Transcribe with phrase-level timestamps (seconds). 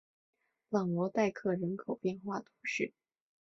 [0.69, 2.91] 朗罗代克人口变化图示